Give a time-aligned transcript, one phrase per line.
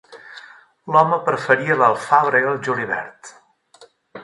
[0.95, 3.33] L'home preferia l'alfàbrega al julivert.